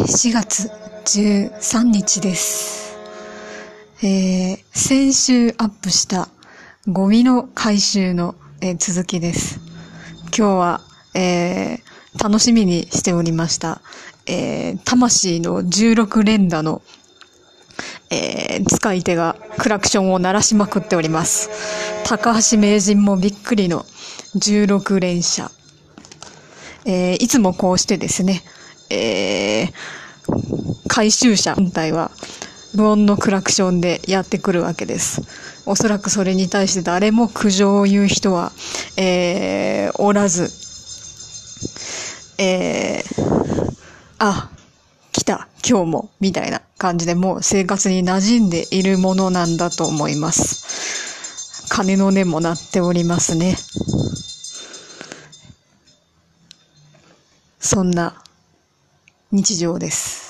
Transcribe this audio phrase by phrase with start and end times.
[0.00, 0.70] 4月
[1.04, 2.96] 13日です。
[4.02, 6.28] えー、先週アップした
[6.88, 9.60] ゴミの回収の、えー続きです。
[10.26, 10.80] 今日は、
[11.14, 13.82] えー、楽しみにしておりました。
[14.26, 16.80] えー、魂の16連打の、
[18.10, 21.50] えー、使い手がクラクションを鳴らしまくっております。
[22.06, 23.84] 高橋名人もびっくりの
[24.36, 25.50] 16連射。
[26.86, 28.42] えーいつもこうしてですね、
[28.88, 29.89] えー
[30.92, 32.10] 回収者本体は
[32.74, 35.22] 無音のクラクションでやってくるわけです。
[35.64, 38.50] おそらくそれに対して誰も苦情を言う人は、
[38.96, 40.50] えーおらず、
[42.42, 43.74] えー
[44.18, 44.50] あ、
[45.12, 51.68] 来た、今日も、みたいな感じでもう生活に馴染んでいるものなんだと思います。
[51.68, 53.54] 鐘の音も鳴っておりますね。
[57.60, 58.20] そんな
[59.30, 60.29] 日常です。